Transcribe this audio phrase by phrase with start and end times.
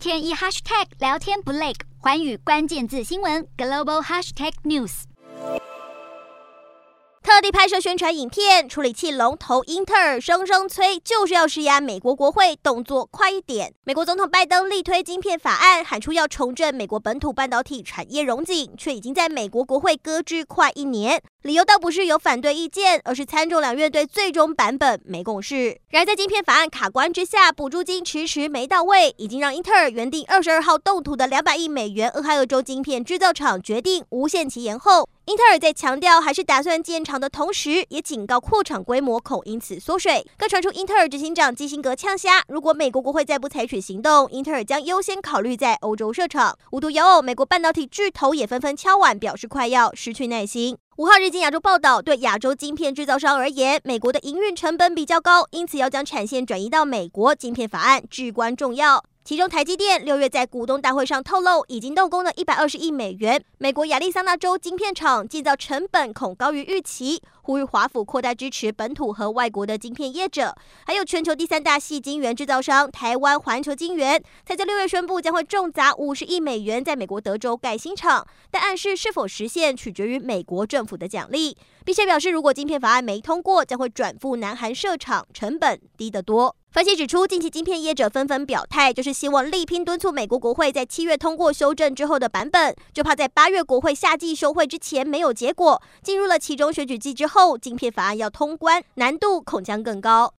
[0.00, 5.02] 天一 hashtag 聊天不累，寰宇关键字新闻 global hashtag news。
[7.22, 13.74] 特地拍摄宣传影片，处理器龙头英特尔声声催，就是要施压美国国会动作快一点。
[13.84, 21.22] 美国总统拜登力推晶片法案，喊出要重振美国本土半导体产业荣景，却已经在美国国会搁置快一年。
[21.42, 25.80] 理由倒不是有反对意见，而是参众两院对最终版本没共识。
[25.88, 35.08] 然而在晶片法案卡关之下，补助金迟迟没到位，已经让英特尔原定二十二号动土的两百亿美元俄亥俄州晶片制造厂决定无限期延后。
[35.24, 40.26] 英特尔在强调还是打算建厂的同时，也警告扩厂规模恐因此缩水。
[40.36, 46.58] 更传出英特尔执行长基辛格呛虾，如果美国国会再不采取行动，英特尔将优先考虑在欧洲设厂。
[46.72, 50.76] 无独有偶，美国半导体巨头也纷纷敲碗，表示快要失去耐心。
[51.00, 59.02] 五号日经亚洲报道，对亚洲晶片制造商而言，美国的营运成本比较高，因此要将产线转移到美国，晶片法案至关重要。
[59.30, 63.40] 其中，台积电六月在股东大会上透露，已经动工了一百二十亿美元。
[63.58, 70.52] 美国亚利桑那州晶片厂建造成本恐高于预期，呼吁华府扩大支持本土和外国的晶片业者。
[70.84, 86.56] 还有全球第三大系晶圆制造商台湾环球晶圆，才在六月宣布将会重砸五十亿美元在美国德州盖新厂，但暗示是否实现取决于美国政府的奖励，并且表示如果晶片法案没通过，将会转赴南韩设厂，成本低得多。
[86.70, 95.82] 分析指出，近期晶片业者纷纷表态，就是希望力拼敦促美国国会在七月通过修正之后的版本，就怕在八月国会夏季休会之前没有结果。
[96.02, 100.28] 进入了其中选举季之后，晶片法案要通关难度恐将更高。